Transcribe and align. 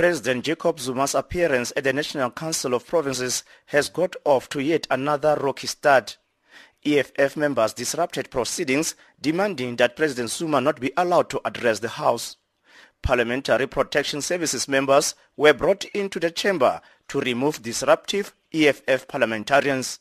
President 0.00 0.46
Jacob 0.46 0.80
Zuma's 0.80 1.14
appearance 1.14 1.74
at 1.76 1.84
the 1.84 1.92
National 1.92 2.30
Council 2.30 2.72
of 2.72 2.86
Provinces 2.86 3.44
has 3.66 3.90
got 3.90 4.16
off 4.24 4.48
to 4.48 4.58
yet 4.58 4.86
another 4.90 5.36
rocky 5.38 5.66
start. 5.66 6.16
EFF 6.86 7.36
members 7.36 7.74
disrupted 7.74 8.30
proceedings 8.30 8.94
demanding 9.20 9.76
that 9.76 9.96
President 9.96 10.30
Zuma 10.30 10.58
not 10.58 10.80
be 10.80 10.90
allowed 10.96 11.28
to 11.28 11.40
address 11.44 11.80
the 11.80 11.88
House. 11.90 12.36
Parliamentary 13.02 13.66
Protection 13.66 14.22
Services 14.22 14.66
members 14.66 15.14
were 15.36 15.52
brought 15.52 15.84
into 15.92 16.18
the 16.18 16.30
chamber 16.30 16.80
to 17.08 17.20
remove 17.20 17.62
disruptive 17.62 18.34
EFF 18.54 19.06
parliamentarians. 19.06 19.98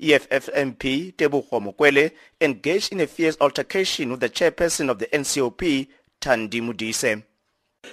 EFF 0.00 0.50
MP 0.54 1.16
Tebogo 1.16 1.60
Mokwele 1.60 2.12
engaged 2.40 2.92
in 2.92 3.00
a 3.00 3.08
fierce 3.08 3.36
altercation 3.40 4.12
with 4.12 4.20
the 4.20 4.30
chairperson 4.30 4.88
of 4.88 5.00
the 5.00 5.06
NCOP, 5.06 5.88
Thandi 6.20 6.62
Modise. 6.62 7.24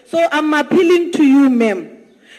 So 0.05 0.27
I'm 0.31 0.53
appealing 0.53 1.11
to 1.13 1.23
you, 1.23 1.49
ma'am. 1.49 1.95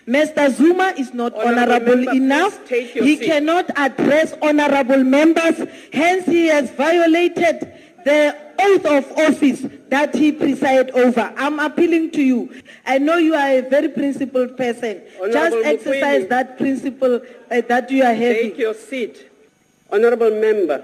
Mr. 0.07 0.50
Zuma 0.50 0.95
is 0.99 1.14
not 1.14 1.35
Honorable 1.35 1.93
honorable 1.93 2.08
enough. 2.17 2.58
please 2.67 2.68
take 2.68 2.95
your 2.95 3.04
He 3.04 3.17
seat. 3.17 3.27
cannot 3.27 3.71
address 3.77 4.35
honorable 4.43 5.04
members. 5.04 5.68
Hence, 5.93 6.27
he 6.27 6.46
has 6.46 6.71
violated 6.72 7.72
the 8.05 8.36
oath 8.58 8.86
of 8.86 9.13
office 9.18 9.67
that 9.89 10.14
he 10.14 10.32
presided 10.32 10.91
over. 10.93 11.32
I'm 11.36 11.61
appealing 11.61 12.11
to 12.13 12.22
you. 12.22 12.53
I 12.86 12.99
know 12.99 13.18
you 13.18 13.35
are 13.35 13.50
a 13.58 13.61
very 13.61 13.89
principled 13.89 14.57
person. 14.57 15.00
Just 15.30 15.57
exercise 15.64 16.27
that 16.29 16.57
principle 16.58 17.21
uh, 17.50 17.61
that 17.69 17.91
you 17.91 18.03
are 18.03 18.14
having. 18.14 18.50
Take 18.50 18.58
your 18.58 18.75
seat. 18.75 19.27
Honorable 19.93 20.30
member, 20.30 20.82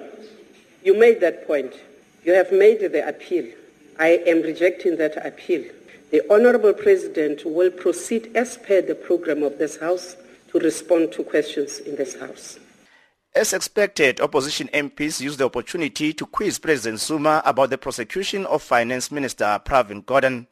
you 0.85 0.99
made 0.99 1.21
that 1.21 1.47
point. 1.47 1.73
You 2.25 2.33
have 2.35 2.53
made 2.53 2.81
the 2.81 3.09
appeal. 3.09 3.47
I 3.99 4.09
am 4.27 4.43
rejecting 4.43 4.97
that 4.99 5.17
appeal. 5.25 5.65
The 6.11 6.23
Honorable 6.33 6.73
President 6.73 7.45
will 7.45 7.71
proceed 7.71 8.31
as 8.37 8.59
per 8.59 8.81
the 8.81 8.95
program 8.95 9.43
of 9.43 9.59
this 9.59 9.77
House 9.79 10.17
to 10.53 10.61
respond 10.61 11.11
to 11.13 11.25
questions 11.25 11.81
in 11.81 11.97
this 11.97 12.15
House. 12.15 12.61
As 13.35 13.53
expected, 13.53 14.21
opposition 14.21 14.69
MPs 14.73 15.21
used 15.21 15.39
the 15.39 15.47
opportunity 15.47 16.13
to 16.13 16.25
quiz 16.25 16.61
President 16.61 17.01
Zuma 17.01 17.43
about 17.45 17.71
the 17.71 17.79
prosecution 17.79 18.47
of 18.47 18.63
Finance 18.63 19.11
Minister 19.11 19.61
Pravin 19.65 20.05
Gordhan. 20.05 20.47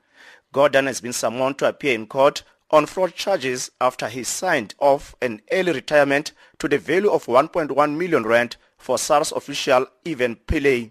Gordhan 0.53 0.89
has 0.89 1.01
been 1.01 1.13
summoned 1.13 1.59
to 1.59 1.69
appear 1.69 1.95
in 1.95 2.09
court 2.09 2.43
on 2.73 2.87
fraud 2.87 3.15
charges 3.15 3.71
after 3.81 4.09
he 4.09 4.25
signed 4.25 4.75
off 4.81 5.15
an 5.23 5.41
early 5.53 5.73
retirement 5.73 6.33
to 6.59 6.67
the 6.67 6.79
value 6.79 7.11
of 7.11 7.27
1.1 7.27 7.97
million 7.97 8.25
rand 8.25 8.57
for 8.77 8.99
SARS 8.99 9.31
official 9.31 9.87
Ivan 10.05 10.35
Pillay. 10.35 10.91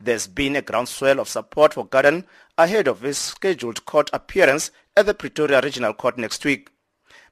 There's 0.00 0.26
been 0.26 0.56
a 0.56 0.62
groundswell 0.62 1.20
of 1.20 1.28
support 1.28 1.74
for 1.74 1.86
Gordhan 1.86 2.24
ahead 2.58 2.88
of 2.88 3.00
his 3.00 3.18
scheduled 3.18 3.84
court 3.86 4.10
appearance 4.12 4.70
at 4.96 5.06
the 5.06 5.14
Pretoria 5.14 5.60
Regional 5.60 5.94
Court 5.94 6.18
next 6.18 6.44
week. 6.44 6.70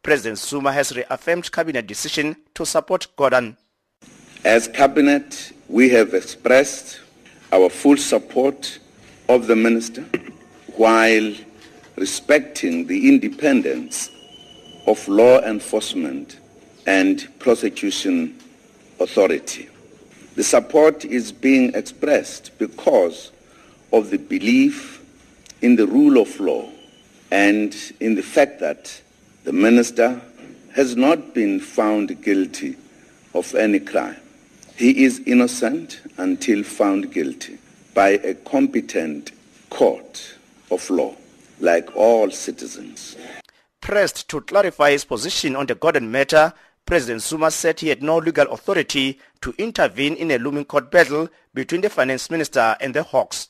President 0.03 0.39
Zuma 0.39 0.73
has 0.73 0.95
reaffirmed 0.95 1.51
cabinet 1.51 1.87
decision 1.87 2.37
to 2.55 2.67
support 2.67 3.07
Gordhan. 3.17 3.57
As 4.45 4.69
Cabinet, 4.69 5.53
we 5.69 5.89
have 5.91 6.13
expressed 6.13 7.01
our 7.53 7.71
full 7.71 7.97
support 7.97 8.79
of 9.29 9.47
the 9.47 9.57
Minister 9.57 10.05
while 10.77 11.35
respecting 11.97 12.87
the 12.87 13.09
independence 13.09 14.11
of 14.87 15.07
law 15.09 15.41
enforcement 15.41 16.39
and 16.87 17.27
prosecution 17.39 18.39
authority. 19.01 19.69
The 20.35 20.43
support 20.43 21.05
is 21.05 21.31
being 21.31 21.75
expressed 21.75 22.59
because 22.59 23.31
of 23.93 24.11
the 24.11 24.19
belief 24.19 25.01
in 25.63 25.77
the 25.77 25.87
rule 25.87 26.21
of 26.21 26.41
law 26.41 26.69
and 27.31 27.75
in 28.01 28.17
the 28.17 28.23
fact 28.23 28.59
that 28.61 29.01
the 29.45 29.53
Minister 29.53 30.21
has 30.75 30.97
not 30.97 31.35
been 31.35 31.61
found 31.61 32.21
guilty 32.23 32.77
of 33.33 33.55
any 33.55 33.79
crime. 33.79 34.17
He 34.77 35.05
is 35.05 35.21
innocent 35.25 36.01
until 36.17 36.65
found 36.65 37.13
guilty 37.13 37.59
by 37.95 38.11
a 38.11 38.35
competent 38.35 39.31
court 39.71 40.37
of 40.73 40.91
law, 40.91 41.15
like 41.61 41.95
all 41.95 42.33
citizens. 42.33 43.15
Pressed 43.81 44.29
to 44.31 44.41
clarify 44.41 44.91
his 44.91 45.05
position 45.05 45.55
on 45.55 45.67
the 45.67 45.77
Gordhan 45.77 46.09
matter, 46.09 46.53
President 46.87 47.23
Zuma 47.23 47.51
said 47.51 47.81
he 47.81 47.89
had 47.89 48.03
no 48.03 48.19
legal 48.19 48.47
authority 48.53 49.19
to 49.41 49.55
intervene 49.57 50.15
in 50.17 50.31
a 50.31 50.39
looming 50.39 50.67
court 50.67 50.91
battle 50.91 51.29
between 51.55 51.81
the 51.81 51.89
finance 51.89 52.31
minister 52.31 52.77
and 52.81 52.95
the 52.95 53.03
Hawks. 53.03 53.49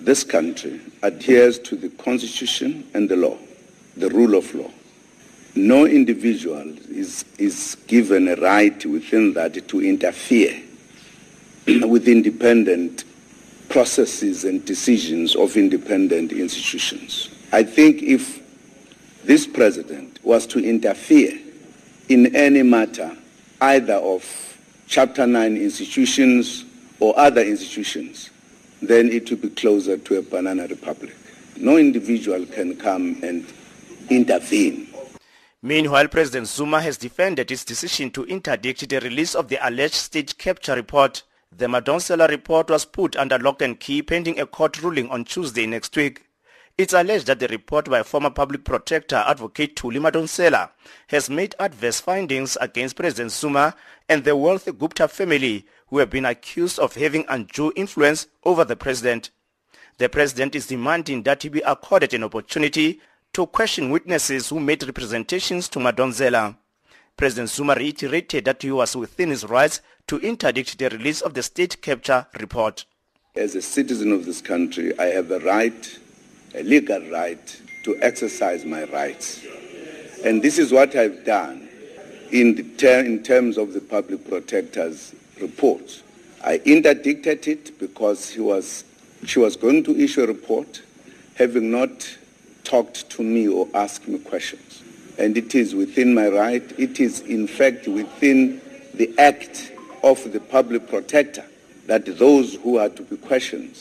This 0.00 0.24
country 0.24 0.80
adheres 1.02 1.58
to 1.60 1.76
the 1.76 1.90
Constitution 1.90 2.88
and 2.92 3.08
the 3.08 3.16
law, 3.16 3.38
the 3.96 4.08
rule 4.10 4.34
of 4.34 4.52
law. 4.54 4.70
No 5.54 5.86
individual 5.86 6.66
is, 6.88 7.24
is 7.38 7.76
given 7.86 8.26
a 8.26 8.34
right 8.36 8.84
within 8.84 9.34
that 9.34 9.68
to 9.68 9.80
interfere 9.80 10.60
with 11.66 12.08
independent 12.08 13.04
processes 13.68 14.44
and 14.44 14.64
decisions 14.64 15.36
of 15.36 15.56
independent 15.56 16.32
institutions. 16.32 17.30
I 17.52 17.62
think 17.62 18.02
if 18.02 18.42
this 19.24 19.46
president 19.46 20.18
was 20.24 20.46
to 20.48 20.58
interfere 20.58 21.38
in 22.08 22.34
any 22.34 22.62
matter, 22.62 23.16
either 23.60 23.94
of 23.94 24.24
Chapter 24.86 25.26
9 25.26 25.56
institutions 25.56 26.64
or 27.00 27.18
other 27.18 27.42
institutions, 27.42 28.30
then 28.82 29.10
it 29.10 29.30
will 29.30 29.38
be 29.38 29.48
closer 29.48 29.96
to 29.96 30.18
a 30.18 30.22
banana 30.22 30.66
republic. 30.66 31.16
No 31.56 31.78
individual 31.78 32.44
can 32.46 32.76
come 32.76 33.18
and 33.22 33.46
intervene. 34.10 34.88
Meanwhile, 35.62 36.08
President 36.08 36.46
Zuma 36.46 36.82
has 36.82 36.98
defended 36.98 37.48
his 37.48 37.64
decision 37.64 38.10
to 38.10 38.24
interdict 38.24 38.86
the 38.86 39.00
release 39.00 39.34
of 39.34 39.48
the 39.48 39.66
alleged 39.66 39.94
state 39.94 40.36
capture 40.36 40.74
report. 40.74 41.22
The 41.56 41.66
Madonsela 41.66 42.28
report 42.28 42.68
was 42.68 42.84
put 42.84 43.16
under 43.16 43.38
lock 43.38 43.62
and 43.62 43.80
key 43.80 44.02
pending 44.02 44.38
a 44.38 44.46
court 44.46 44.82
ruling 44.82 45.08
on 45.08 45.24
Tuesday 45.24 45.66
next 45.66 45.96
week. 45.96 46.26
It's 46.76 46.92
alleged 46.92 47.26
that 47.26 47.38
the 47.38 47.46
report 47.46 47.88
by 47.88 48.02
former 48.02 48.30
public 48.30 48.64
protector 48.64 49.22
advocate 49.28 49.76
Thuli 49.76 50.00
Madonsela 50.00 50.70
has 51.06 51.30
made 51.30 51.54
adverse 51.60 52.00
findings 52.00 52.56
against 52.60 52.96
President 52.96 53.30
Zuma 53.30 53.76
and 54.08 54.24
the 54.24 54.34
wealthy 54.34 54.72
Gupta 54.72 55.06
family 55.06 55.66
who 55.86 55.98
have 55.98 56.10
been 56.10 56.24
accused 56.24 56.80
of 56.80 56.96
having 56.96 57.26
undue 57.28 57.72
influence 57.76 58.26
over 58.42 58.64
the 58.64 58.74
president. 58.74 59.30
The 59.98 60.08
president 60.08 60.56
is 60.56 60.66
demanding 60.66 61.22
that 61.22 61.44
he 61.44 61.48
be 61.48 61.60
accorded 61.60 62.12
an 62.12 62.24
opportunity 62.24 63.00
to 63.34 63.46
question 63.46 63.90
witnesses 63.90 64.48
who 64.48 64.58
made 64.58 64.82
representations 64.82 65.68
to 65.68 65.78
Madonsela. 65.78 66.56
President 67.16 67.50
Zuma 67.50 67.76
reiterated 67.76 68.46
that 68.46 68.62
he 68.62 68.72
was 68.72 68.96
within 68.96 69.30
his 69.30 69.44
rights 69.44 69.80
to 70.08 70.18
interdict 70.18 70.76
the 70.76 70.88
release 70.88 71.20
of 71.20 71.34
the 71.34 71.42
state 71.44 71.80
capture 71.80 72.26
report. 72.40 72.84
As 73.36 73.54
a 73.54 73.62
citizen 73.62 74.10
of 74.10 74.24
this 74.24 74.40
country, 74.40 74.98
I 74.98 75.06
have 75.06 75.30
a 75.30 75.38
right, 75.38 75.98
a 76.54 76.62
legal 76.62 77.00
right, 77.10 77.60
to 77.84 78.00
exercise 78.00 78.64
my 78.64 78.84
rights. 78.84 79.44
And 80.24 80.42
this 80.42 80.58
is 80.58 80.72
what 80.72 80.94
I've 80.94 81.24
done 81.24 81.68
in, 82.30 82.76
ter- 82.76 83.04
in 83.04 83.22
terms 83.22 83.58
of 83.58 83.72
the 83.72 83.80
public 83.80 84.26
protector's 84.28 85.14
report. 85.40 86.02
I 86.42 86.60
interdicted 86.64 87.48
it 87.48 87.78
because 87.78 88.30
he 88.30 88.40
was, 88.40 88.84
she 89.24 89.38
was 89.38 89.56
going 89.56 89.84
to 89.84 89.98
issue 89.98 90.22
a 90.22 90.26
report 90.26 90.82
having 91.34 91.70
not 91.70 92.16
talked 92.62 93.10
to 93.10 93.22
me 93.22 93.48
or 93.48 93.68
asked 93.74 94.06
me 94.08 94.18
questions. 94.18 94.82
And 95.18 95.36
it 95.36 95.54
is 95.54 95.74
within 95.74 96.14
my 96.14 96.28
right, 96.28 96.62
it 96.78 97.00
is 97.00 97.20
in 97.20 97.46
fact 97.46 97.86
within 97.86 98.60
the 98.94 99.12
act 99.18 99.72
of 100.02 100.32
the 100.32 100.40
public 100.40 100.88
protector 100.88 101.44
that 101.86 102.06
those 102.18 102.54
who 102.56 102.78
are 102.78 102.88
to 102.88 103.02
be 103.02 103.16
questioned, 103.16 103.76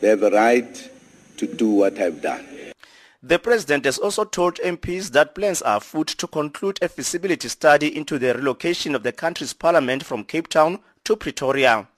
they 0.00 0.08
have 0.08 0.22
a 0.22 0.30
right 0.30 0.90
to 1.36 1.46
do 1.46 1.68
what 1.68 1.98
I've 1.98 2.22
done. 2.22 2.46
The 3.22 3.38
president 3.38 3.86
has 3.86 3.98
also 3.98 4.24
told 4.24 4.56
MPs 4.56 5.10
that 5.12 5.34
plans 5.34 5.62
are 5.62 5.78
afoot 5.78 6.06
to 6.08 6.26
conclude 6.26 6.78
a 6.80 6.88
feasibility 6.88 7.48
study 7.48 7.96
into 7.96 8.18
the 8.18 8.34
relocation 8.34 8.94
of 8.94 9.02
the 9.02 9.12
country's 9.12 9.52
parliament 9.52 10.04
from 10.04 10.24
Cape 10.24 10.48
Town 10.48 10.80
to 11.04 11.16
Pretoria. 11.16 11.88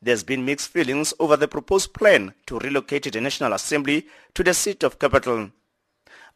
There's 0.00 0.22
been 0.22 0.44
mixed 0.44 0.68
feelings 0.68 1.14
over 1.18 1.36
the 1.36 1.48
proposed 1.48 1.94
plan 1.94 2.34
to 2.46 2.58
relocate 2.58 3.10
the 3.10 3.20
National 3.20 3.54
Assembly 3.54 4.06
to 4.34 4.44
the 4.44 4.54
seat 4.54 4.82
of 4.82 4.98
capital. 4.98 5.50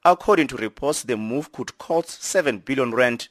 According 0.05 0.49
to 0.49 0.56
reports, 0.56 1.02
the 1.02 1.17
move 1.17 1.52
could 1.52 1.76
cost 1.79 2.23
7 2.25 2.58
billion 2.58 2.90
rand. 2.93 3.29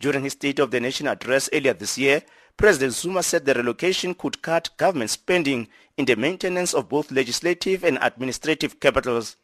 During 0.00 0.24
his 0.24 0.32
State 0.32 0.58
of 0.58 0.72
the 0.72 0.80
Nation 0.80 1.06
address 1.06 1.48
earlier 1.52 1.72
this 1.72 1.96
year, 1.96 2.22
President 2.56 2.92
Zuma 2.92 3.22
said 3.22 3.44
the 3.44 3.54
relocation 3.54 4.14
could 4.14 4.40
cut 4.40 4.70
government 4.76 5.10
spending 5.10 5.68
in 5.96 6.04
the 6.04 6.14
maintenance 6.14 6.72
of 6.72 6.88
both 6.88 7.10
legislative 7.10 7.82
and 7.84 7.98
administrative 8.00 8.78
capitals. 8.78 9.36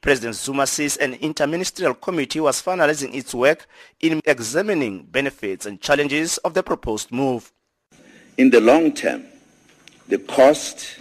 President 0.00 0.36
Zuma 0.36 0.66
says 0.66 0.96
an 0.98 1.14
interministerial 1.14 2.00
committee 2.00 2.40
was 2.40 2.62
finalizing 2.62 3.14
its 3.14 3.34
work 3.34 3.66
in 4.00 4.20
examining 4.24 5.02
benefits 5.02 5.66
and 5.66 5.80
challenges 5.80 6.38
of 6.38 6.54
the 6.54 6.62
proposed 6.62 7.10
move. 7.10 7.52
In 8.38 8.50
the 8.50 8.60
long 8.60 8.92
term, 8.92 9.24
the 10.08 10.18
cost 10.18 11.00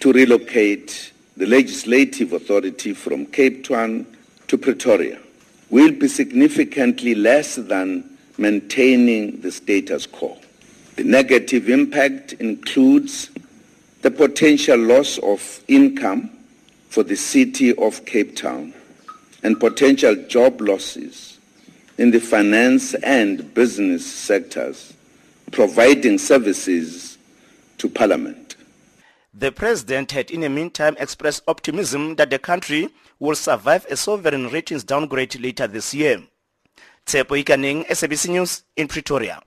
to 0.00 0.12
relocate 0.12 1.12
the 1.36 1.46
legislative 1.46 2.32
authority 2.32 2.94
from 2.94 3.26
Cape 3.26 3.64
Town 3.64 4.06
to 4.48 4.56
Pretoria 4.56 5.18
will 5.68 5.90
be 5.90 6.08
significantly 6.08 7.14
less 7.14 7.56
than 7.56 8.16
maintaining 8.38 9.40
the 9.40 9.50
status 9.50 10.06
quo. 10.06 10.38
The 10.96 11.04
negative 11.04 11.68
impact 11.68 12.32
includes 12.34 13.30
the 14.00 14.10
potential 14.10 14.78
loss 14.78 15.18
of 15.18 15.62
income 15.68 16.30
for 16.88 17.02
the 17.02 17.16
city 17.16 17.74
of 17.76 18.04
Cape 18.06 18.34
Town 18.34 18.72
and 19.42 19.60
potential 19.60 20.16
job 20.26 20.60
losses 20.62 21.38
in 21.98 22.10
the 22.10 22.20
finance 22.20 22.94
and 22.94 23.52
business 23.52 24.06
sectors 24.06 24.94
providing 25.52 26.16
services 26.16 27.18
to 27.78 27.88
Parliament. 27.88 28.56
The 29.34 29.52
president 29.52 30.12
had 30.12 30.30
in 30.30 30.40
the 30.40 30.48
meantime 30.48 30.96
expressed 30.98 31.42
optimism 31.46 32.16
that 32.16 32.30
the 32.30 32.38
country 32.38 32.88
will 33.18 33.34
survive 33.34 33.84
a 33.90 33.96
sovereign 33.96 34.48
ratings 34.48 34.82
downgrade 34.82 35.38
later 35.38 35.66
this 35.66 35.92
year. 35.92 36.22
Tsepo 37.04 37.44
Ikaning, 37.44 37.86
SABC 37.86 38.30
News 38.30 38.62
in 38.76 38.88
Pretoria. 38.88 39.42